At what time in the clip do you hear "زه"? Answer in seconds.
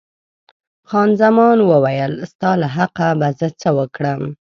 3.39-3.47